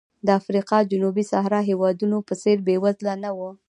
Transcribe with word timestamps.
د 0.25 0.27
افریقا 0.39 0.77
جنوبي 0.91 1.23
صحرا 1.31 1.61
هېوادونو 1.69 2.17
په 2.27 2.33
څېر 2.41 2.57
بېوزله 2.65 3.13
نه 3.23 3.31
و. 3.37 3.39